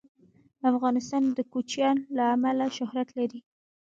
[0.71, 3.39] افغانستان د کوچیان له امله شهرت لري.